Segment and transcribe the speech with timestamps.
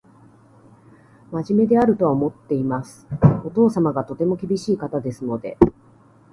[1.31, 3.05] 真面目であるとは思っています。
[3.45, 5.59] お父様がとても厳しい方ですので